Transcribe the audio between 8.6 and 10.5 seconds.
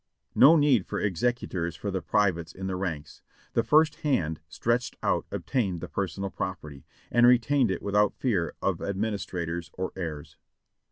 of administrators or heirs.